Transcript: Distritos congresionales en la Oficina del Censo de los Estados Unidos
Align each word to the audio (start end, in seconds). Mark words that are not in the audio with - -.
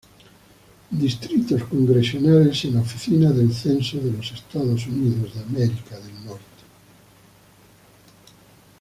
Distritos 0.89 1.61
congresionales 1.65 2.65
en 2.65 2.73
la 2.73 2.81
Oficina 2.81 3.29
del 3.29 3.53
Censo 3.53 3.99
de 3.99 4.11
los 4.11 4.31
Estados 4.31 4.87
Unidos 4.87 5.29